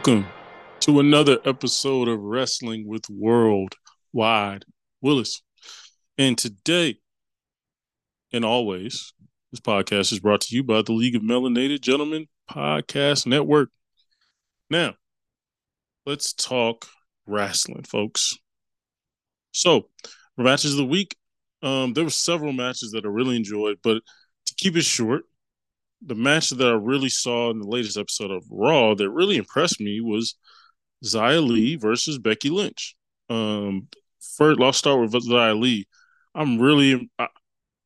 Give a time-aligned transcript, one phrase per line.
[0.00, 0.28] Welcome
[0.80, 4.64] to another episode of Wrestling with Worldwide
[5.02, 5.42] Willis.
[6.16, 6.96] And today,
[8.32, 9.12] and always,
[9.52, 13.68] this podcast is brought to you by the League of Melanated Gentlemen Podcast Network.
[14.70, 14.94] Now,
[16.06, 16.86] let's talk
[17.26, 18.38] wrestling, folks.
[19.52, 19.90] So,
[20.38, 21.14] matches of the week,
[21.62, 24.00] um, there were several matches that I really enjoyed, but
[24.46, 25.24] to keep it short,
[26.02, 29.80] the match that I really saw in the latest episode of Raw that really impressed
[29.80, 30.36] me was
[31.04, 32.96] Xia Li versus Becky Lynch.
[33.28, 33.88] Um,
[34.36, 35.86] first, I'll start with Xia Li.
[36.34, 37.28] I'm really, I,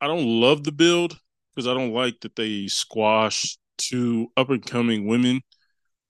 [0.01, 1.19] I don't love the build
[1.55, 5.41] because I don't like that they squash two up and coming women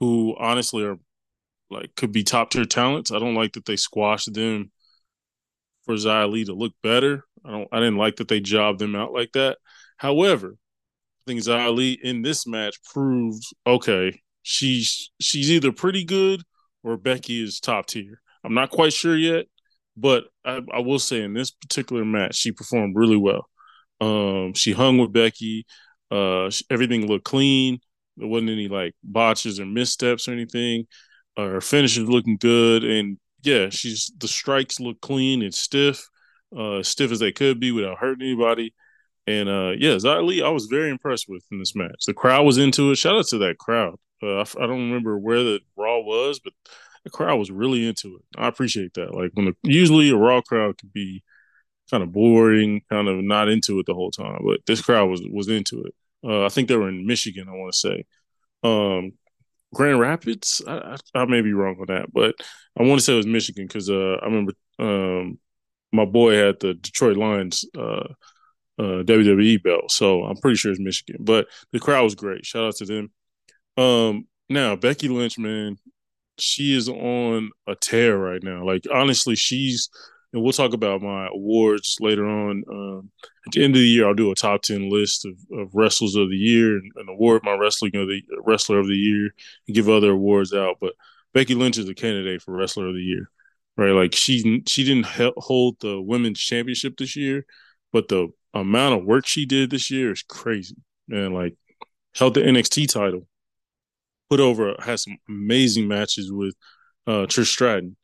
[0.01, 0.99] who honestly are
[1.71, 3.11] like could be top tier talents.
[3.11, 4.71] I don't like that they squash them
[5.85, 7.25] for Xia Li to look better.
[7.45, 7.69] I don't.
[7.73, 9.59] I didn't like that they jobbed them out like that.
[9.97, 10.57] However,
[11.27, 14.21] I think Xia in this match proved okay.
[14.43, 16.43] She's she's either pretty good
[16.83, 18.21] or Becky is top tier.
[18.45, 19.47] I'm not quite sure yet,
[19.97, 23.49] but I, I will say in this particular match she performed really well.
[24.01, 25.65] Um, she hung with Becky.
[26.11, 27.79] Uh, she, everything looked clean.
[28.19, 30.87] There wasn't any like botches or missteps or anything.
[31.37, 36.07] Uh, her finish is looking good, and yeah, she's the strikes look clean and stiff,
[36.57, 38.75] uh, stiff as they could be without hurting anybody.
[39.27, 42.05] And uh, yeah, Xia Li, I was very impressed with in this match.
[42.07, 42.97] The crowd was into it.
[42.97, 43.97] Shout out to that crowd.
[44.23, 46.53] Uh, I, don't remember where the Raw was, but
[47.05, 48.23] the crowd was really into it.
[48.37, 49.15] I appreciate that.
[49.15, 51.23] Like when the, usually a Raw crowd could be
[51.91, 55.23] kind of boring, kind of not into it the whole time, but this crowd was
[55.31, 55.95] was into it.
[56.23, 57.49] Uh, I think they were in Michigan.
[57.49, 58.05] I want to say.
[58.63, 59.13] Um,
[59.75, 60.63] Grand Rapids.
[60.67, 62.37] I, I, I, may be wrong on that, but
[62.79, 65.39] I want to say it was Michigan because uh, I remember um,
[65.93, 67.65] my boy had the Detroit Lions
[68.79, 69.91] uh, WWE belt.
[69.91, 71.19] So I'm pretty sure it's Michigan.
[71.21, 72.45] But the crowd was great.
[72.45, 73.11] Shout out to them.
[73.77, 75.79] Um, now Becky Lynch, man,
[76.39, 78.65] she is on a tear right now.
[78.65, 79.89] Like honestly, she's
[80.33, 82.65] and we'll talk about my awards later on.
[82.69, 83.11] Um,
[83.47, 86.17] at the end of the year, I'll do a top ten list of, of wrestlers
[86.17, 89.31] of the year and, and award my wrestling of the wrestler of the year
[89.67, 90.79] and give other awards out.
[90.81, 90.95] But
[91.33, 93.31] Becky Lynch is a candidate for wrestler of the year,
[93.77, 93.93] right?
[93.93, 95.07] Like she she didn't
[95.37, 97.47] hold the women's championship this year,
[97.93, 100.77] but the amount of work she did this year is crazy.
[101.09, 101.55] Man, like
[102.15, 103.27] held the NXT title,
[104.31, 106.55] put over had some amazing matches with
[107.07, 107.97] uh Trish Stratton,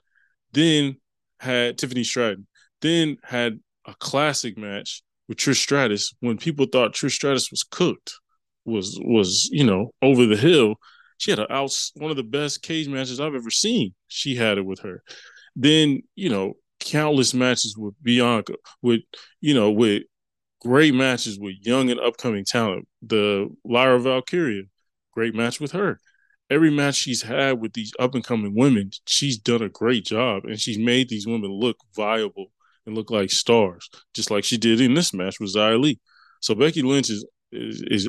[0.53, 0.97] then
[1.39, 2.47] had Tiffany Stratton,
[2.83, 8.15] then had a classic match with Trish Stratus when people thought Trish Stratus was cooked,
[8.65, 10.75] was was you know over the hill.
[11.19, 13.95] She had a out one of the best cage matches I've ever seen.
[14.09, 15.03] She had it with her.
[15.57, 19.03] Then you know countless matches with Bianca, with
[19.41, 20.03] you know with
[20.61, 22.87] great matches with young and upcoming talent.
[23.03, 24.65] The Lyra Valkyria,
[25.13, 25.99] great match with her.
[26.51, 30.45] Every match she's had with these up and coming women, she's done a great job
[30.45, 32.47] and she's made these women look viable
[32.87, 36.01] and look like stars, just like she did in this match with Xia Li.
[36.41, 38.09] So Becky Lynch is is, is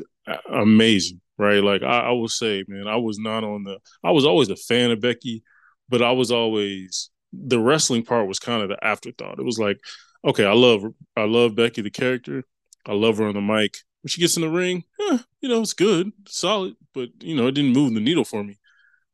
[0.52, 1.62] amazing, right?
[1.62, 3.78] Like I, I will say, man, I was not on the.
[4.04, 5.42] I was always a fan of Becky,
[5.88, 9.38] but I was always the wrestling part was kind of the afterthought.
[9.38, 9.78] It was like,
[10.24, 10.84] okay, I love
[11.16, 12.44] I love Becky the character.
[12.86, 13.76] I love her on the mic.
[14.02, 17.46] When she gets in the ring, eh, you know, it's good, solid, but you know,
[17.46, 18.58] it didn't move the needle for me.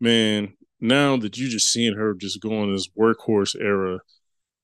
[0.01, 4.01] Man, now that you just seeing her just go on this workhorse era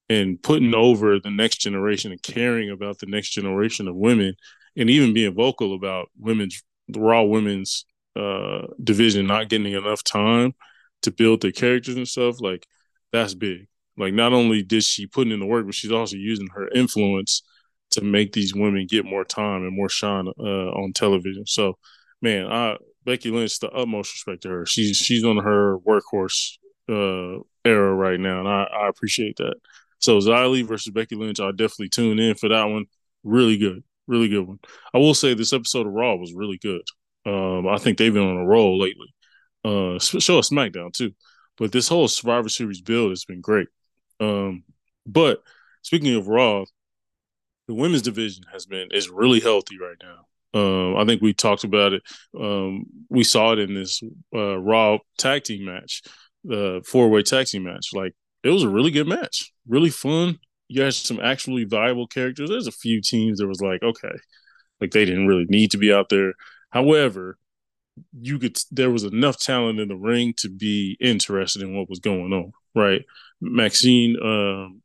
[0.08, 4.34] and putting over the next generation and caring about the next generation of women
[4.76, 6.62] and even being vocal about women's
[6.94, 10.54] raw women's uh division not getting enough time
[11.02, 12.66] to build their characters and stuff like
[13.10, 13.66] that's big
[13.96, 17.42] like not only did she put in the work, but she's also using her influence
[17.90, 21.46] to make these women get more time and more shine uh, on television.
[21.46, 21.78] So,
[22.20, 24.66] man, I Becky Lynch, the utmost respect to her.
[24.66, 26.58] She's she's on her workhorse
[26.88, 29.54] uh, era right now, and I, I appreciate that.
[29.98, 32.86] So Xia versus Becky Lynch, I definitely tune in for that one.
[33.22, 34.58] Really good, really good one.
[34.92, 36.82] I will say this episode of Raw was really good.
[37.26, 39.14] Um, I think they've been on a roll lately.
[39.64, 41.12] Uh, show a SmackDown too,
[41.56, 43.68] but this whole Survivor Series build has been great.
[44.20, 44.64] Um,
[45.06, 45.42] but
[45.82, 46.64] speaking of Raw,
[47.68, 50.26] the women's division has been is really healthy right now.
[50.54, 52.02] Um, I think we talked about it.
[52.38, 54.02] Um, we saw it in this
[54.34, 56.02] uh, Raw tag team match,
[56.44, 57.88] the four way tag team match.
[57.92, 58.12] Like
[58.42, 60.38] it was a really good match, really fun.
[60.68, 62.50] You had some actually viable characters.
[62.50, 64.16] There's a few teams that was like, okay,
[64.80, 66.34] like they didn't really need to be out there.
[66.70, 67.36] However,
[68.20, 72.00] you could there was enough talent in the ring to be interested in what was
[72.00, 73.04] going on, right?
[73.40, 74.82] Maxine, um,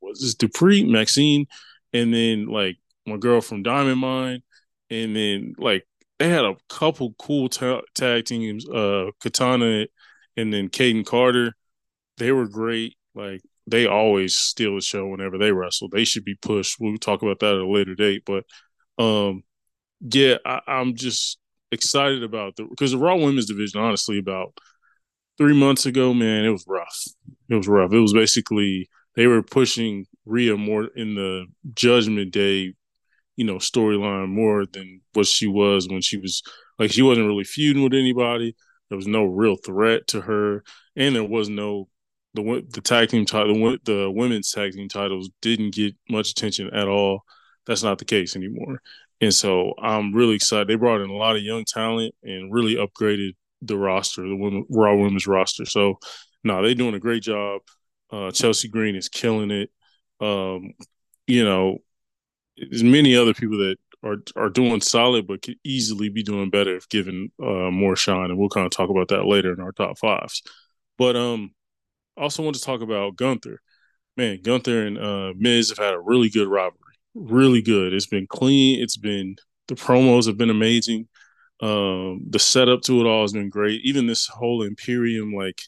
[0.00, 1.46] was this Dupri, Maxine,
[1.92, 2.76] and then like
[3.06, 4.42] my girl from Diamond Mine,
[4.90, 5.86] and then like
[6.18, 9.86] they had a couple cool ta- tag teams, uh, Katana
[10.36, 11.54] and then Kayden Carter,
[12.18, 12.96] they were great.
[13.14, 15.88] Like they always steal the show whenever they wrestle.
[15.88, 16.78] They should be pushed.
[16.78, 18.24] We'll talk about that at a later date.
[18.26, 18.44] But
[19.02, 19.42] um,
[20.00, 21.38] yeah, I, am just
[21.76, 24.58] excited about the because the Raw Women's Division, honestly, about
[25.38, 27.04] three months ago, man, it was rough.
[27.48, 27.92] It was rough.
[27.92, 32.74] It was basically they were pushing Rhea more in the Judgment Day,
[33.36, 36.42] you know, storyline more than what she was when she was
[36.78, 38.56] like she wasn't really feuding with anybody.
[38.88, 40.62] There was no real threat to her,
[40.96, 41.88] and there was no
[42.34, 46.70] the the tag team title, the, the women's tag team titles didn't get much attention
[46.72, 47.24] at all.
[47.66, 48.80] That's not the case anymore.
[49.20, 50.68] And so I'm really excited.
[50.68, 53.32] They brought in a lot of young talent and really upgraded
[53.62, 55.64] the roster, the women, Raw Women's roster.
[55.64, 55.98] So,
[56.44, 57.62] no, they're doing a great job.
[58.10, 59.70] Uh, Chelsea Green is killing it.
[60.20, 60.72] Um,
[61.26, 61.78] you know,
[62.56, 66.76] there's many other people that are are doing solid, but could easily be doing better
[66.76, 68.30] if given uh, more shine.
[68.30, 70.42] And we'll kind of talk about that later in our top fives.
[70.98, 71.52] But um,
[72.16, 73.60] also want to talk about Gunther.
[74.16, 76.85] Man, Gunther and uh, Miz have had a really good rivalry.
[77.18, 77.94] Really good.
[77.94, 78.82] It's been clean.
[78.82, 79.36] It's been
[79.68, 81.08] the promos have been amazing.
[81.62, 83.80] Um, the setup to it all has been great.
[83.84, 85.62] Even this whole Imperium like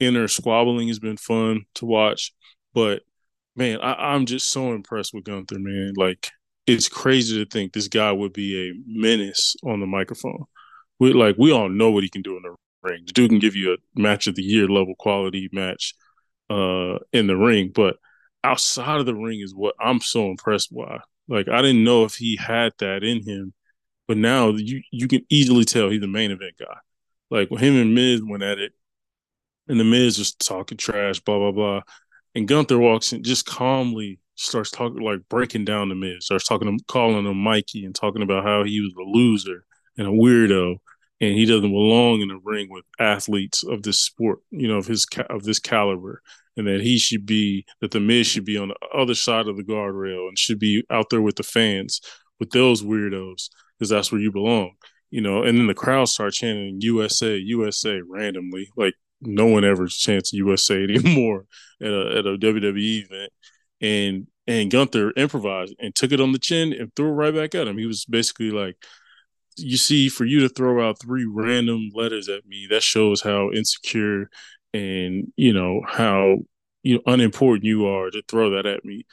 [0.00, 2.32] inner squabbling has been fun to watch.
[2.74, 3.02] But
[3.54, 5.92] man, I, I'm just so impressed with Gunther, man.
[5.96, 6.28] Like
[6.66, 10.44] it's crazy to think this guy would be a menace on the microphone.
[10.98, 13.04] We like we all know what he can do in the ring.
[13.06, 15.94] The dude can give you a match of the year level quality match
[16.50, 17.96] uh, in the ring, but
[18.44, 20.98] outside of the ring is what I'm so impressed by.
[21.28, 23.52] Like I didn't know if he had that in him,
[24.08, 26.76] but now you you can easily tell he's the main event guy.
[27.30, 28.72] Like when him and Miz went at it,
[29.68, 31.80] and the Miz was talking trash, blah blah blah,
[32.34, 36.78] and Gunther walks in just calmly starts talking like breaking down the Miz, starts talking
[36.78, 39.64] to calling him Mikey and talking about how he was a loser
[39.96, 40.78] and a weirdo
[41.20, 44.86] and he doesn't belong in the ring with athletes of this sport, you know, of
[44.86, 46.22] his of this caliber,
[46.60, 49.56] and that he should be that the Miz should be on the other side of
[49.56, 52.02] the guardrail and should be out there with the fans
[52.38, 53.48] with those weirdos
[53.78, 54.72] because that's where you belong,
[55.10, 55.42] you know.
[55.42, 58.92] And then the crowd start chanting USA, USA randomly, like
[59.22, 61.46] no one ever chants USA anymore
[61.80, 63.32] at a at a WWE event,
[63.80, 67.54] and and Gunther improvised and took it on the chin and threw it right back
[67.54, 67.78] at him.
[67.78, 68.76] He was basically like
[69.56, 73.50] you see, for you to throw out three random letters at me, that shows how
[73.50, 74.30] insecure
[74.72, 76.38] and you know how
[76.82, 79.06] you know unimportant you are to throw that at me.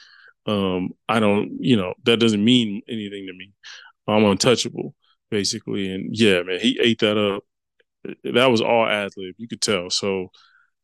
[0.46, 3.52] Um, I don't, you know, that doesn't mean anything to me.
[4.06, 4.94] I'm untouchable,
[5.30, 5.92] basically.
[5.92, 7.42] And yeah, man, he ate that up.
[8.24, 9.34] That was all ad lib.
[9.38, 9.90] You could tell.
[9.90, 10.30] So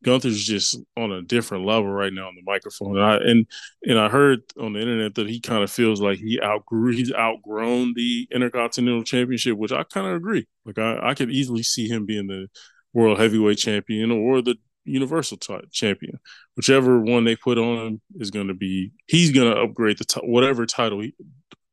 [0.05, 2.97] Gunther's just on a different level right now on the microphone.
[2.99, 3.47] And I and
[3.85, 7.13] and I heard on the internet that he kind of feels like he outgrew he's
[7.13, 10.47] outgrown the Intercontinental Championship, which I kind of agree.
[10.67, 12.49] Like I, I could easily see him being the
[12.93, 16.19] World Heavyweight Champion or the Universal t- Champion,
[16.57, 18.93] whichever one they put on him is going to be.
[19.07, 21.15] He's going to upgrade the t- whatever title, he,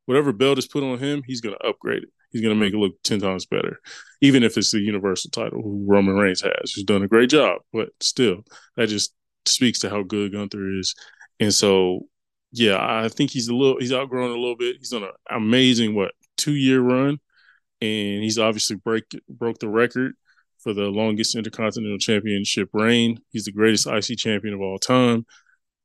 [0.06, 1.24] whatever belt is put on him.
[1.26, 3.80] He's going to upgrade it he's going to make it look 10 times better,
[4.22, 7.62] even if it's the universal title, who Roman Reigns has, who's done a great job.
[7.74, 8.44] But still,
[8.76, 9.14] that just
[9.46, 10.96] speaks to how good Gunther is.
[11.40, 12.08] And so,
[12.52, 14.78] yeah, I think he's a little, he's outgrown a little bit.
[14.78, 17.20] He's on an amazing, what, two year run.
[17.82, 20.14] And he's obviously break broke the record
[20.64, 23.20] for the longest Intercontinental Championship reign.
[23.32, 25.26] He's the greatest IC champion of all time.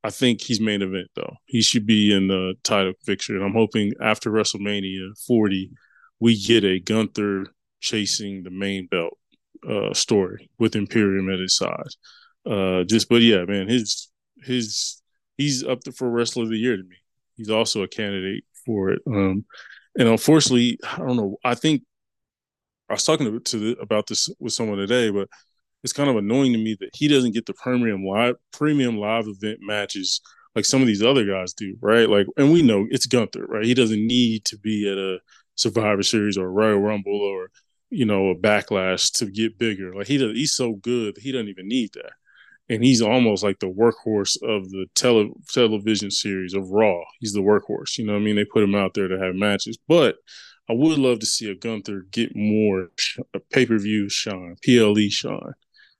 [0.03, 1.35] I think he's main event though.
[1.45, 5.71] He should be in the title picture, and I'm hoping after WrestleMania 40
[6.19, 7.47] we get a Gunther
[7.79, 9.17] chasing the main belt
[9.67, 11.89] uh, story with Imperium at his side.
[12.45, 14.09] Uh, just, but yeah, man, his
[14.43, 15.01] his
[15.37, 16.95] he's up for wrestler of the year to me.
[17.35, 19.01] He's also a candidate for it.
[19.07, 19.45] Um,
[19.97, 21.37] and unfortunately, I don't know.
[21.43, 21.83] I think
[22.89, 25.27] I was talking to, to the, about this with someone today, but
[25.83, 29.25] it's kind of annoying to me that he doesn't get the premium live premium live
[29.27, 30.21] event matches
[30.55, 32.09] like some of these other guys do, right?
[32.09, 33.63] Like, and we know it's Gunther, right?
[33.63, 35.19] He doesn't need to be at a
[35.53, 37.51] Survivor Series or Royal Rumble or
[37.89, 39.93] you know a Backlash to get bigger.
[39.93, 42.11] Like he does, he's so good he doesn't even need that,
[42.69, 47.01] and he's almost like the workhorse of the tele, television series of Raw.
[47.19, 47.97] He's the workhorse.
[47.97, 48.35] You know I mean?
[48.35, 50.15] They put him out there to have matches, but
[50.69, 52.89] I would love to see a Gunther get more
[53.51, 55.53] pay per view shine, PLE shine.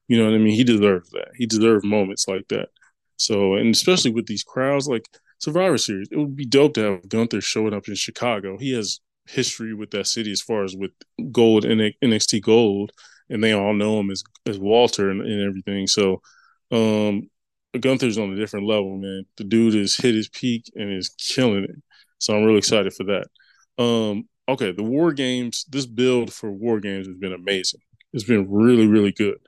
[0.07, 0.53] You know what I mean?
[0.53, 1.29] He deserves that.
[1.35, 2.69] He deserves moments like that.
[3.17, 5.07] So, and especially with these crowds, like
[5.39, 8.57] Survivor Series, it would be dope to have Gunther showing up in Chicago.
[8.57, 10.91] He has history with that city as far as with
[11.31, 12.91] gold and NXT gold,
[13.29, 15.87] and they all know him as as Walter and, and everything.
[15.87, 16.21] So
[16.71, 17.29] um
[17.79, 19.25] Gunther's on a different level, man.
[19.37, 21.75] The dude has hit his peak and is killing it.
[22.17, 23.27] So I'm really excited for that.
[23.81, 27.81] Um, okay, the war games, this build for war games has been amazing.
[28.13, 29.39] It's been really, really good.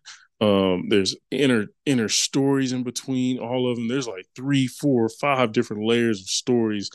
[0.41, 3.87] Um, there's inner inner stories in between all of them.
[3.87, 6.89] There's like three, four, five different layers of stories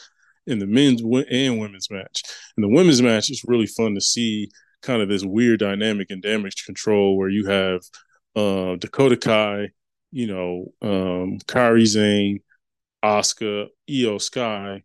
[0.47, 2.23] in the men's and women's match.
[2.57, 4.51] And the women's match is really fun to see
[4.83, 7.83] kind of this weird dynamic and damage control where you have
[8.37, 9.71] uh, Dakota Kai,
[10.13, 12.41] you know, um, Kairi Sane,
[13.05, 14.83] Asuka, Iyo Sky,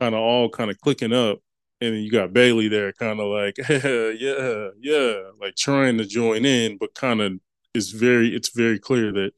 [0.00, 1.38] kind of all kind of clicking up.
[1.80, 6.44] And then you got Bayley there, kind of like, yeah, yeah, like trying to join
[6.46, 7.34] in, but kind of
[7.74, 9.32] is very, it's very clear that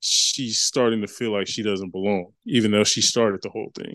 [0.00, 3.94] she's starting to feel like she doesn't belong, even though she started the whole thing,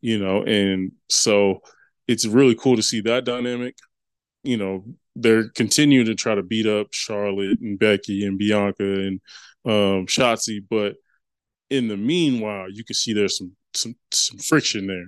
[0.00, 0.42] you know.
[0.44, 1.60] And so
[2.06, 3.76] it's really cool to see that dynamic.
[4.44, 4.84] You know,
[5.16, 9.20] they're continuing to try to beat up Charlotte and Becky and Bianca and
[9.66, 10.96] um, Shotzi, but
[11.70, 15.06] in the meanwhile, you can see there's some some some friction there.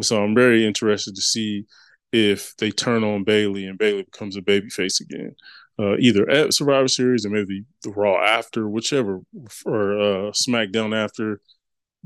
[0.00, 1.64] So I'm very interested to see
[2.12, 5.34] if they turn on Bayley and Bayley becomes a babyface again,
[5.78, 9.20] uh, either at Survivor Series or maybe the Raw after, whichever,
[9.66, 11.40] or uh, SmackDown after.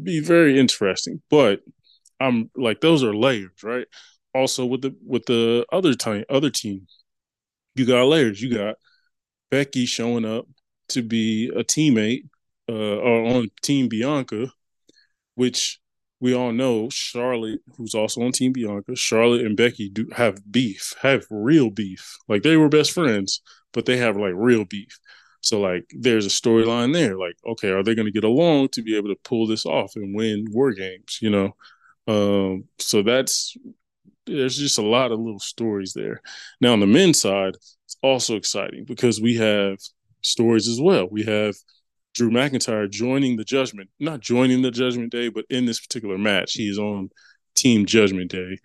[0.02, 1.60] Be very interesting, but
[2.18, 3.86] I'm like those are layers, right?
[4.34, 6.86] Also with the with the other time other team,
[7.74, 8.40] you got layers.
[8.40, 8.76] You got
[9.50, 10.46] Becky showing up
[10.88, 12.28] to be a teammate
[12.68, 14.50] uh, or on Team Bianca,
[15.34, 15.78] which
[16.22, 20.94] we all know Charlotte, who's also on Team Bianca, Charlotte and Becky do have beef,
[21.02, 22.16] have real beef.
[22.28, 25.00] Like they were best friends, but they have like real beef.
[25.40, 27.18] So like there's a storyline there.
[27.18, 30.14] Like, okay, are they gonna get along to be able to pull this off and
[30.14, 31.56] win war games, you know?
[32.06, 33.56] Um, so that's
[34.24, 36.22] there's just a lot of little stories there.
[36.60, 39.78] Now on the men's side, it's also exciting because we have
[40.20, 41.08] stories as well.
[41.10, 41.56] We have
[42.14, 46.52] Drew McIntyre joining the Judgment, not joining the Judgment Day, but in this particular match,
[46.52, 47.10] he is on
[47.54, 48.58] Team Judgment Day,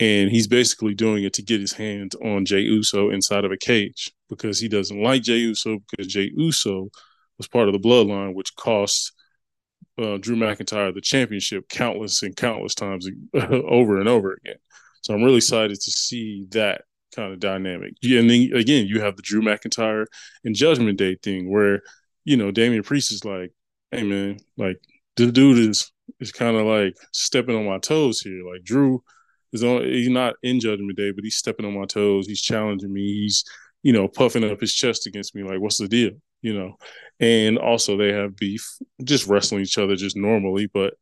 [0.00, 3.56] and he's basically doing it to get his hands on Jey Uso inside of a
[3.56, 6.90] cage because he doesn't like Jey Uso because Jey Uso
[7.38, 9.12] was part of the Bloodline, which cost
[9.98, 14.58] uh, Drew McIntyre the championship countless and countless times over and over again.
[15.02, 16.82] So I'm really excited to see that
[17.14, 17.94] kind of dynamic.
[18.02, 20.06] And then again, you have the Drew McIntyre
[20.44, 21.82] and Judgment Day thing where
[22.24, 23.52] you know, Damian Priest is like,
[23.90, 24.78] hey man, like
[25.16, 25.90] the dude is
[26.20, 28.44] is kind of like stepping on my toes here.
[28.44, 29.02] Like Drew
[29.52, 32.26] is on he's not in Judgment Day, but he's stepping on my toes.
[32.26, 33.22] He's challenging me.
[33.22, 33.44] He's,
[33.82, 35.42] you know, puffing up his chest against me.
[35.42, 36.12] Like, what's the deal?
[36.42, 36.76] You know?
[37.20, 38.66] And also they have beef,
[39.02, 40.94] just wrestling each other just normally, but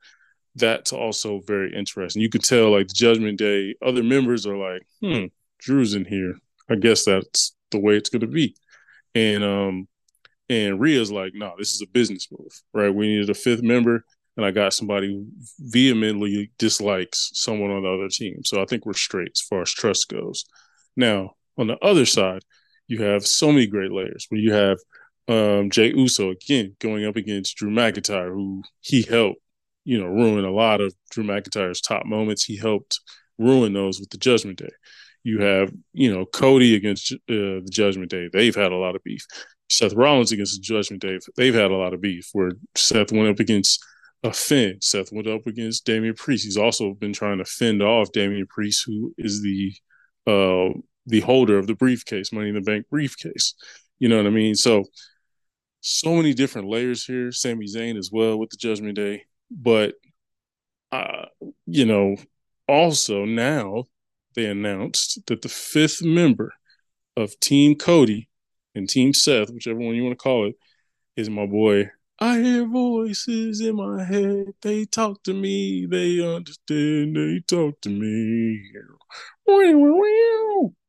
[0.54, 2.20] that's also very interesting.
[2.20, 5.26] You could tell like the Judgment Day, other members are like, hmm,
[5.58, 6.34] Drew's in here.
[6.68, 8.54] I guess that's the way it's gonna be.
[9.14, 9.88] And um
[10.48, 12.94] and Rhea's like, no, this is a business move, right?
[12.94, 14.04] We needed a fifth member,
[14.36, 15.26] and I got somebody who
[15.58, 18.44] vehemently dislikes someone on the other team.
[18.44, 20.44] So I think we're straight as far as trust goes.
[20.96, 22.42] Now, on the other side,
[22.88, 24.78] you have so many great layers where you have
[25.28, 29.40] um, Jey Uso again going up against Drew McIntyre, who he helped,
[29.84, 32.44] you know, ruin a lot of Drew McIntyre's top moments.
[32.44, 33.00] He helped
[33.38, 34.70] ruin those with the Judgment Day.
[35.24, 38.28] You have, you know, Cody against uh, the Judgment Day.
[38.32, 39.24] They've had a lot of beef.
[39.72, 43.28] Seth Rollins against the Judgment Day, they've had a lot of beef where Seth went
[43.28, 43.82] up against
[44.22, 44.76] a Finn.
[44.82, 46.44] Seth went up against Damian Priest.
[46.44, 49.72] He's also been trying to fend off Damian Priest, who is the
[50.26, 53.54] uh, the holder of the briefcase, Money in the Bank briefcase.
[53.98, 54.54] You know what I mean?
[54.54, 54.84] So
[55.80, 57.32] so many different layers here.
[57.32, 59.94] Sami Zayn as well with the Judgment Day, but
[60.92, 61.26] uh,
[61.64, 62.16] you know,
[62.68, 63.84] also now
[64.34, 66.52] they announced that the fifth member
[67.16, 68.28] of Team Cody
[68.74, 70.54] and Team Seth, whichever one you want to call it,
[71.16, 71.90] is my boy.
[72.18, 74.54] I hear voices in my head.
[74.62, 75.86] They talk to me.
[75.86, 77.16] They understand.
[77.16, 78.62] They talk to me.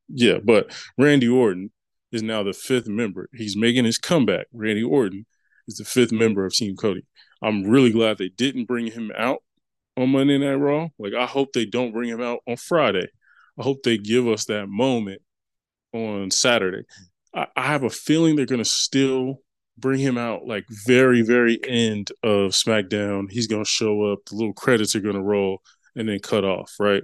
[0.10, 1.72] Yeah, but Randy Orton
[2.12, 3.30] is now the fifth member.
[3.34, 4.48] He's making his comeback.
[4.54, 5.26] Randy Orton
[5.68, 7.06] is the fifth member of Team Cody.
[7.42, 9.42] I'm really glad they didn't bring him out
[9.98, 10.90] on Monday Night Raw.
[11.00, 13.08] Like, I hope they don't bring him out on Friday.
[13.60, 15.22] I hope they give us that moment
[15.94, 16.84] on Saturday
[17.34, 19.42] I, I have a feeling they're gonna still
[19.78, 23.32] bring him out like very, very end of SmackDown.
[23.32, 25.62] He's gonna show up, the little credits are gonna roll,
[25.96, 27.04] and then cut off, right?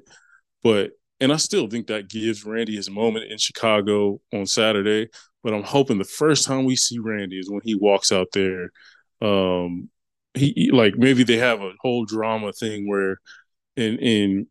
[0.64, 5.10] But and I still think that gives Randy his moment in Chicago on Saturday.
[5.44, 8.72] But I'm hoping the first time we see Randy is when he walks out there.
[9.22, 9.90] Um,
[10.34, 13.20] he like maybe they have a whole drama thing where
[13.76, 14.48] in in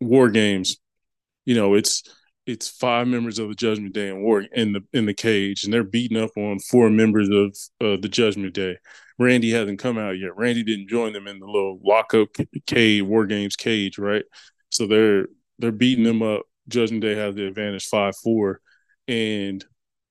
[0.00, 0.76] war games,
[1.44, 2.02] you know, it's
[2.46, 5.72] it's five members of the Judgment Day in war in the in the cage, and
[5.72, 8.76] they're beating up on four members of uh, the Judgment Day.
[9.18, 10.36] Randy hasn't come out yet.
[10.36, 12.28] Randy didn't join them in the little lockup
[12.66, 14.24] cage, war games cage, right?
[14.70, 15.26] So they're
[15.58, 16.42] they're beating them up.
[16.68, 18.60] Judgment Day has the advantage five four,
[19.08, 19.64] and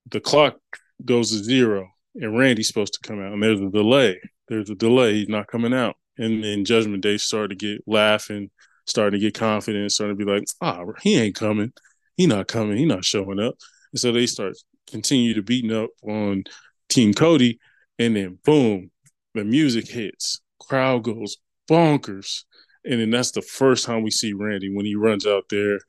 [0.10, 0.58] the clock
[1.06, 1.88] goes to zero.
[2.16, 4.20] and Randy's supposed to come out, and there's a delay.
[4.48, 5.16] There's a delay.
[5.16, 8.50] He's not coming out, and then Judgment Day started to get laughing,
[8.88, 11.74] starting to get confident, starting to be like, ah, he ain't coming.
[12.16, 12.78] He not coming.
[12.78, 13.56] He not showing up.
[13.92, 14.56] And so they start
[14.90, 16.44] continue to beating up on
[16.90, 17.60] Team Cody,
[17.98, 18.92] and then boom,
[19.34, 21.38] the music hits, crowd goes
[21.70, 22.44] bonkers,
[22.86, 25.80] and then that's the first time we see Randy when he runs out there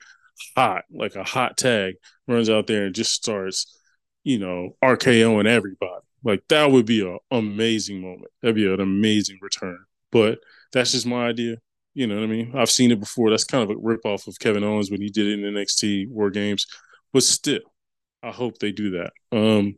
[0.56, 1.94] hot, like a hot tag,
[2.26, 3.78] runs out there and just starts,
[4.22, 6.04] you know, RKOing everybody.
[6.22, 8.30] Like that would be an amazing moment.
[8.40, 9.84] That'd be an amazing return.
[10.10, 10.38] But
[10.72, 11.56] that's just my idea.
[11.94, 12.52] You know what I mean?
[12.56, 13.30] I've seen it before.
[13.30, 15.60] That's kind of a rip off of Kevin Owens when he did it in the
[15.60, 16.66] NXT War Games.
[17.12, 17.60] But still,
[18.22, 19.12] I hope they do that.
[19.30, 19.76] Um,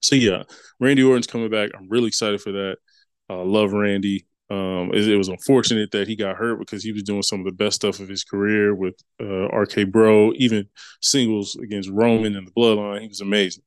[0.00, 0.42] so yeah,
[0.78, 1.70] Randy Orton's coming back.
[1.74, 2.76] I'm really excited for that.
[3.30, 4.26] I uh, love Randy.
[4.48, 7.46] Um, it, it, was unfortunate that he got hurt because he was doing some of
[7.46, 10.68] the best stuff of his career with uh, RK Bro, even
[11.00, 13.00] singles against Roman and the Bloodline.
[13.00, 13.64] He was amazing.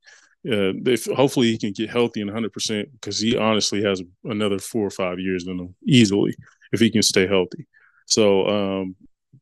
[0.50, 0.72] Uh,
[1.14, 4.92] hopefully he can get healthy and 100 percent because he honestly has another four or
[4.92, 6.34] five years in him easily
[6.72, 7.68] if he can stay healthy.
[8.06, 8.96] So, um,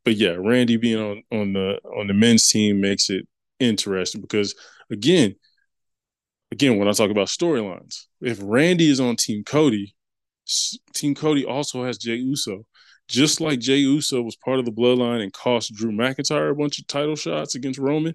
[0.04, 3.26] but yeah, Randy being on on the on the men's team makes it
[3.58, 4.54] interesting because
[4.90, 5.34] again,
[6.52, 9.94] again when I talk about storylines, if Randy is on Team Cody,
[10.94, 12.64] Team Cody also has Jey Uso.
[13.08, 16.78] Just like Jey Uso was part of the bloodline and cost Drew McIntyre a bunch
[16.78, 18.14] of title shots against Roman,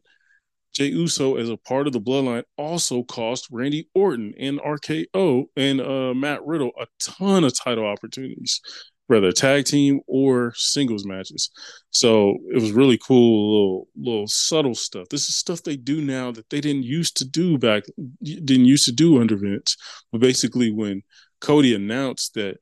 [0.73, 5.79] Jey Uso, as a part of the bloodline, also cost Randy Orton and RKO and
[5.79, 8.59] uh, Matt Riddle a ton of title opportunities,
[9.07, 11.49] whether tag team or singles matches.
[11.89, 15.09] So it was really cool, little little subtle stuff.
[15.09, 17.83] This is stuff they do now that they didn't used to do back,
[18.21, 19.75] didn't used to do under Vince.
[20.11, 21.03] But basically, when
[21.41, 22.57] Cody announced that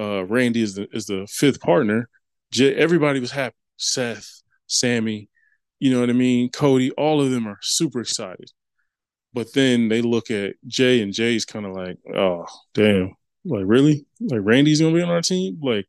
[0.00, 2.08] uh, Randy is the is the fifth partner,
[2.50, 3.56] J- everybody was happy.
[3.76, 5.28] Seth, Sami,
[5.80, 6.50] you know what I mean?
[6.50, 8.50] Cody, all of them are super excited.
[9.32, 13.16] But then they look at Jey and Jey's kind of like, oh, damn.
[13.44, 14.06] Like, really?
[14.20, 15.58] Like, Randy's to be on our team?
[15.62, 15.86] Like,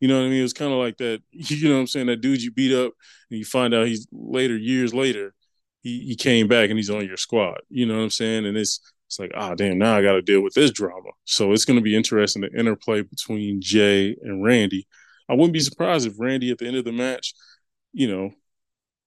[0.00, 0.44] you know what I mean?
[0.44, 2.06] It's kind of like that, you know what I'm saying?
[2.06, 2.92] That dude you beat up
[3.30, 5.34] and you find out he's later, years later,
[5.82, 7.60] he, he came back and he's on your squad.
[7.68, 8.46] You know what I'm saying?
[8.46, 11.10] And it's, it's like, ah, damn, now I got to deal with this drama.
[11.24, 14.86] So it's going to be interesting the interplay between Jey and Randy.
[15.28, 17.34] I wouldn't be surprised if Randy at the end of the match,
[17.92, 18.32] you know,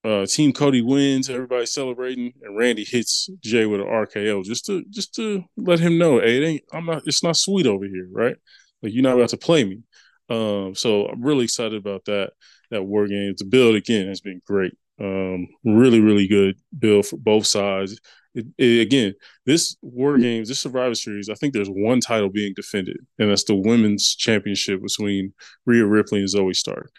[0.06, 4.84] uh, Team Cody wins, everybody's celebrating, and Randy hits Jey with an RKO just to
[4.90, 8.08] just to let him know, hey, it ain't I'm not it's not sweet over here,
[8.12, 8.36] right?
[8.82, 9.82] Like you're not about to play me.
[10.30, 12.32] Um, so I'm really excited about that
[12.72, 13.34] that war game.
[13.38, 14.78] The build again has been great.
[15.00, 18.00] Um, really, really good build for both sides
[18.36, 19.14] it, it, again,
[19.46, 23.46] this War Games, this Survivor Series, I think there's one title being defended, and that's
[23.46, 25.34] the women's championship between
[25.66, 26.92] Rhea Ripley and Zoey Stark.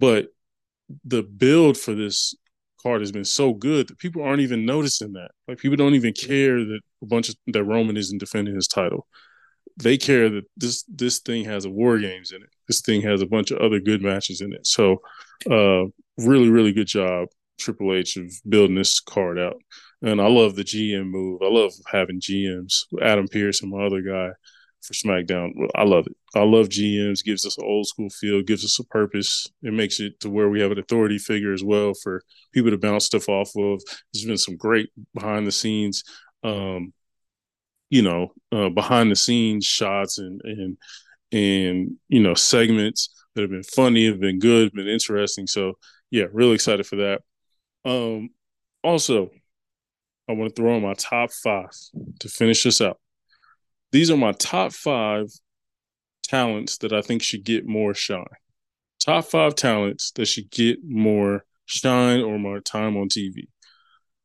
[0.00, 0.28] But
[1.04, 2.34] the build for this
[2.82, 5.30] card has been so good that people aren't even noticing that.
[5.48, 9.06] Like people don't even care that a bunch of that Roman isn't defending his title.
[9.82, 12.50] They care that this this thing has a War Games in it.
[12.68, 14.66] This thing has a bunch of other good matches in it.
[14.66, 15.00] So,
[15.50, 15.84] uh,
[16.18, 19.56] really, really good job, Triple H, of building this card out.
[20.02, 21.42] And I love the GM move.
[21.42, 22.82] I love having GMs.
[23.00, 24.30] Adam Pearce and my other guy
[24.82, 25.52] for SmackDown.
[25.74, 26.16] I love it.
[26.34, 27.24] I love GMs.
[27.24, 28.42] Gives us an old school feel.
[28.42, 29.46] Gives us a purpose.
[29.62, 32.78] It makes it to where we have an authority figure as well for people to
[32.78, 33.80] bounce stuff off of.
[34.12, 36.04] There's been some great behind the scenes,
[36.42, 36.92] um,
[37.90, 40.76] you know, uh, behind the scenes shots and and
[41.32, 45.46] and you know segments that have been funny, have been good, been interesting.
[45.46, 45.74] So
[46.10, 47.22] yeah, really excited for that.
[47.84, 48.30] Um,
[48.84, 49.30] also,
[50.28, 51.70] I want to throw in my top five
[52.20, 52.98] to finish this out.
[53.92, 55.26] These are my top five
[56.22, 58.24] talents that I think should get more shine.
[59.04, 63.48] Top five talents that should get more shine or more time on TV.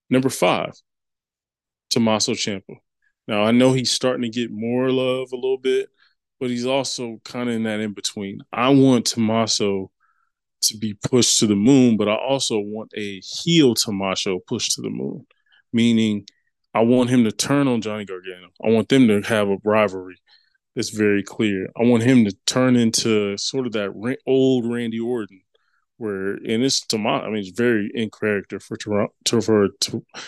[0.10, 0.74] Number five,
[1.90, 2.78] Tommaso Ciampa.
[3.28, 5.90] Now I know he's starting to get more love a little bit,
[6.40, 8.40] but he's also kind of in that in between.
[8.54, 9.92] I want Tommaso
[10.62, 14.82] to be pushed to the moon, but I also want a heel Tommaso pushed to
[14.82, 15.26] the moon
[15.74, 16.26] meaning
[16.78, 18.50] I want him to turn on Johnny Gargano.
[18.64, 20.18] I want them to have a rivalry
[20.76, 21.70] that's very clear.
[21.76, 25.42] I want him to turn into sort of that old Randy Orton,
[25.98, 27.26] where and it's Tommaso.
[27.26, 29.42] I mean, it's very in character for Toronto.
[29.42, 29.70] For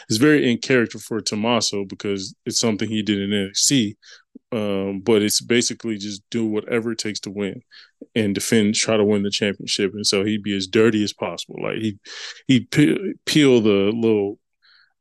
[0.10, 3.96] it's very in character for Tommaso because it's something he did in NXT.
[4.52, 7.62] Um, but it's basically just do whatever it takes to win
[8.16, 9.94] and defend, try to win the championship.
[9.94, 11.58] And so he'd be as dirty as possible.
[11.62, 12.00] Like he
[12.48, 12.62] he
[13.26, 14.38] peel the little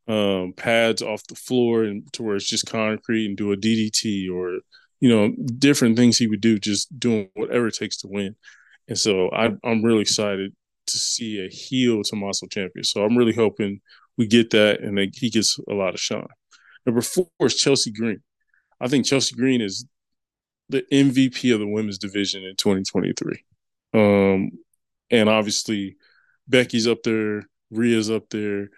[0.09, 4.31] um, pads off the floor and to where it's just concrete and do a DDT
[4.33, 4.61] or
[5.01, 8.35] you know different things he would do, just doing whatever it takes to win.
[8.89, 10.55] And so I, I'm really excited
[10.87, 12.85] to see a heel Tommaso champion.
[12.85, 13.81] So I'm really hoping
[14.17, 16.27] we get that and that he gets a lot of shine.
[16.87, 18.23] Number four is Chelsea Green.
[18.81, 19.85] I think Chelsea Green is
[20.71, 23.45] the MVP of the women's division in 2023.
[23.95, 24.51] Um,
[25.11, 25.97] and obviously,
[26.49, 28.69] Becky's up there, Rhea's up there,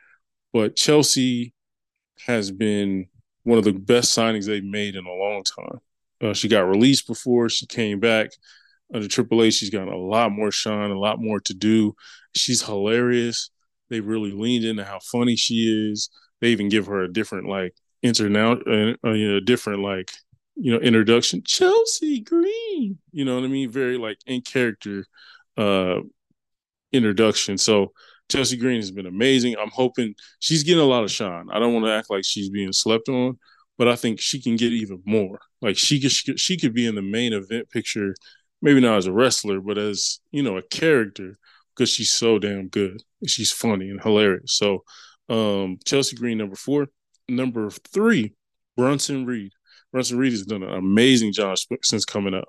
[0.52, 1.54] but Chelsea
[2.26, 3.06] has been
[3.44, 5.80] one of the best signings they've made in a long time.
[6.22, 8.30] Uh, she got released before she came back
[8.92, 9.54] under Triple H.
[9.54, 11.94] She's got a lot more shine, a lot more to do.
[12.36, 13.50] She's hilarious.
[13.88, 16.10] They really leaned into how funny she is.
[16.40, 20.12] They even give her a different like international, uh, uh, you know, different like
[20.56, 21.42] you know introduction.
[21.44, 23.70] Chelsea Green, you know what I mean?
[23.70, 25.06] Very like in character
[25.56, 26.00] uh
[26.92, 27.58] introduction.
[27.58, 27.92] So
[28.30, 29.56] Chelsea Green has been amazing.
[29.60, 31.46] I'm hoping she's getting a lot of shine.
[31.50, 33.38] I don't want to act like she's being slept on,
[33.76, 35.40] but I think she can get even more.
[35.60, 38.14] Like she could, she could, she could be in the main event picture,
[38.62, 41.38] maybe not as a wrestler, but as you know a character
[41.74, 43.02] because she's so damn good.
[43.26, 44.52] She's funny and hilarious.
[44.56, 44.84] So
[45.28, 46.86] um, Chelsea Green number four,
[47.28, 48.34] number three,
[48.76, 49.52] Bronson Reed.
[49.92, 52.48] Bronson Reed has done an amazing job since coming up.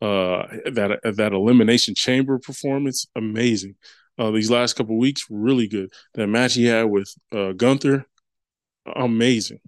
[0.00, 3.76] Uh, that that elimination chamber performance, amazing
[4.18, 5.92] uh, these last couple weeks, really good.
[6.14, 8.06] That match he had with uh, Gunther,
[8.94, 9.60] amazing.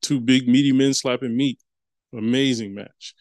[0.00, 1.58] Two big meaty men slapping meat,
[2.12, 3.14] amazing match.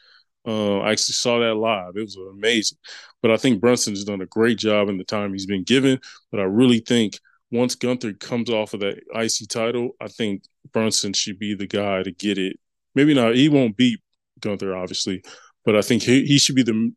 [0.47, 1.93] Uh, I actually saw that live.
[1.95, 2.77] It was amazing.
[3.21, 5.99] But I think Bronson's done a great job in the time he's been given.
[6.31, 7.19] But I really think
[7.51, 12.03] once Gunther comes off of that IC title, I think Bronson should be the guy
[12.03, 12.59] to get it.
[12.93, 13.35] Maybe not.
[13.35, 13.99] He won't beat
[14.39, 15.23] Gunther, obviously,
[15.63, 16.93] but I think he, he should be the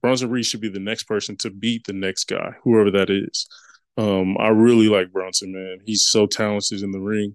[0.00, 3.48] Bronson Reed should be the next person to beat the next guy, whoever that is.
[3.96, 5.78] Um, I really like Bronson, man.
[5.84, 7.34] He's so talented in the ring,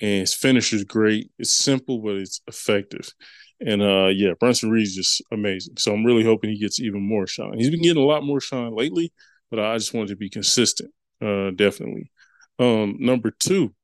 [0.00, 1.30] and his finish is great.
[1.38, 3.12] It's simple, but it's effective.
[3.60, 5.74] And uh, yeah, Bronson Reed's just amazing.
[5.78, 7.58] So I'm really hoping he gets even more shine.
[7.58, 9.12] He's been getting a lot more shine lately,
[9.50, 10.92] but I just wanted to be consistent.
[11.20, 12.10] Uh, definitely.
[12.58, 13.74] Um, number two,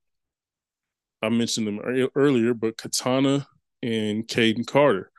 [1.23, 1.81] I mentioned them
[2.15, 3.47] earlier, but Katana
[3.83, 5.11] and Kayden Carter,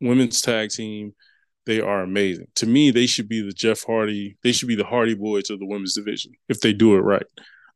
[0.00, 1.14] women's tag team
[1.66, 2.46] they are amazing.
[2.56, 4.36] To me, they should be the Jeff Hardy.
[4.42, 7.26] They should be the Hardy Boys of the women's division if they do it right.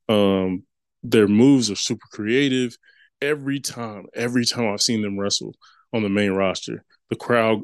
[0.09, 0.65] Um,
[1.03, 2.77] their moves are super creative.
[3.23, 5.55] Every time, every time I've seen them wrestle
[5.93, 7.63] on the main roster, the crowd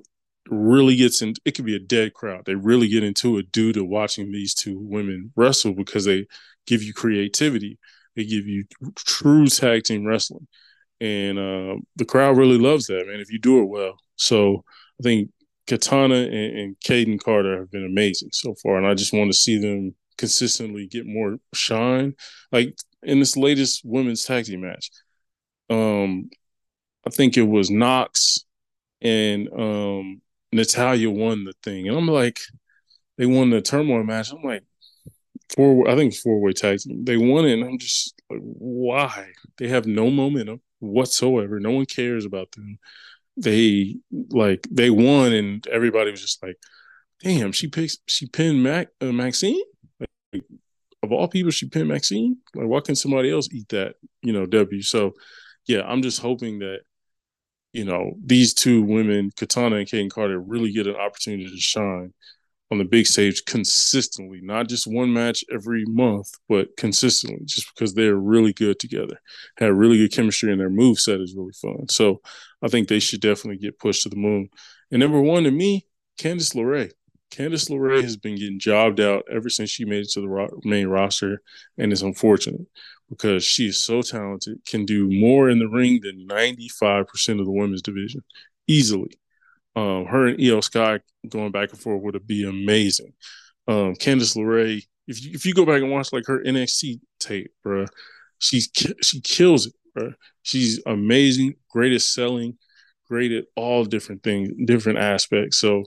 [0.48, 1.34] really gets in.
[1.44, 2.44] It could be a dead crowd.
[2.46, 6.26] They really get into it due to watching these two women wrestle because they
[6.66, 7.78] give you creativity.
[8.16, 8.64] They give you
[8.96, 10.46] true tag team wrestling,
[11.00, 13.20] and uh, the crowd really loves that man.
[13.20, 14.64] If you do it well, so
[15.00, 15.30] I think
[15.72, 19.38] Katana and, and Kayden Carter have been amazing so far, and I just want to
[19.38, 22.14] see them consistently get more shine.
[22.50, 24.90] Like in this latest women's tag team match,
[25.70, 26.28] um,
[27.06, 28.44] I think it was Nox
[29.00, 30.20] and um,
[30.52, 32.38] Natalya won the thing, and I'm like,
[33.16, 34.30] they won the turmoil match.
[34.30, 34.64] I'm like,
[35.56, 35.88] four.
[35.88, 37.02] I think four way tag team.
[37.02, 39.32] They won it, and I'm just like, why?
[39.56, 41.58] They have no momentum whatsoever.
[41.60, 42.78] No one cares about them
[43.36, 43.96] they
[44.30, 46.56] like they won and everybody was just like
[47.22, 49.62] damn she picks she pinned Mac uh, Maxine?
[50.00, 50.42] Like,
[51.02, 52.36] of all people she pinned Maxine?
[52.54, 54.82] Like why can somebody else eat that you know W?
[54.82, 55.12] So
[55.66, 56.80] yeah I'm just hoping that
[57.72, 62.12] you know these two women Katana and Kayden Carter really get an opportunity to shine
[62.72, 67.92] on the big stage consistently, not just one match every month, but consistently, just because
[67.92, 69.20] they're really good together,
[69.58, 71.86] have really good chemistry, and their move set is really fun.
[71.90, 72.22] So
[72.62, 74.48] I think they should definitely get pushed to the moon.
[74.90, 75.86] And number one to me,
[76.18, 76.92] Candice LeRae.
[77.30, 80.60] Candice LeRae has been getting jobbed out ever since she made it to the ro-
[80.64, 81.42] main roster,
[81.76, 82.66] and it's unfortunate
[83.10, 87.52] because she is so talented, can do more in the ring than 95% of the
[87.52, 88.22] women's division
[88.66, 89.18] easily.
[89.74, 93.12] Um, her and Iyo Sky going back and forth would be amazing.
[93.68, 97.52] Um, Candice LeRae, if you, if you go back and watch like her NXT tape,
[97.62, 97.86] bro,
[98.38, 98.70] she's
[99.02, 100.12] she kills it, bro.
[100.42, 102.58] She's amazing, great at selling,
[103.08, 105.58] great at all different things, different aspects.
[105.58, 105.84] So,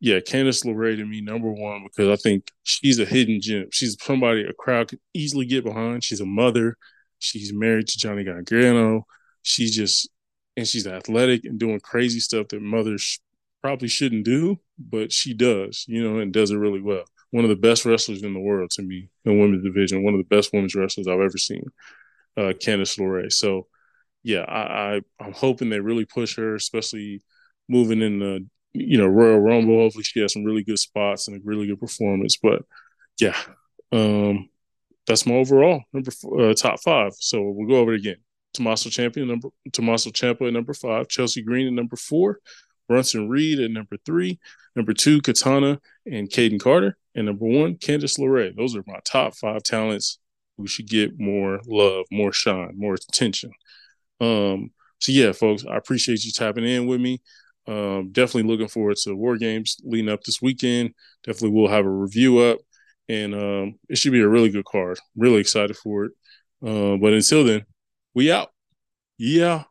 [0.00, 3.68] yeah, Candice LeRae to me number one because I think she's a hidden gem.
[3.72, 6.04] She's somebody a crowd could easily get behind.
[6.04, 6.76] She's a mother.
[7.18, 9.06] She's married to Johnny Gargano.
[9.42, 10.08] She's just
[10.56, 13.20] and she's athletic and doing crazy stuff that mothers
[13.62, 17.04] probably shouldn't do, but she does, you know, and does it really well.
[17.30, 20.04] One of the best wrestlers in the world to me in women's division.
[20.04, 21.64] One of the best women's wrestlers I've ever seen,
[22.36, 23.32] uh, Candice LeRae.
[23.32, 23.66] So,
[24.22, 27.22] yeah, I, I I'm hoping they really push her, especially
[27.68, 29.78] moving in the you know Royal Rumble.
[29.78, 32.36] Hopefully, she has some really good spots and a really good performance.
[32.42, 32.62] But
[33.18, 33.36] yeah,
[33.92, 34.48] um,
[35.06, 37.12] that's my overall number four, uh, top five.
[37.18, 38.23] So we'll go over it again.
[38.54, 42.38] Tommaso Champion number Tommaso Ciampa at number five, Chelsea Green at number four,
[42.88, 44.38] Bronson Reed at number three,
[44.76, 48.56] number two, Katana and Kayden Carter, and number one, Candice LeRae.
[48.56, 50.18] Those are my top five talents
[50.56, 53.50] who should get more love, more shine, more attention.
[54.20, 57.20] Um, so yeah, folks, I appreciate you tapping in with me.
[57.66, 60.94] Um, definitely looking forward to war games leading up this weekend.
[61.24, 62.58] Definitely we'll have a review up,
[63.08, 64.98] and um, it should be a really good card.
[65.16, 66.12] Really excited for it.
[66.62, 67.64] Uh, but until then,
[68.14, 68.52] we out.
[69.18, 69.64] Yeah.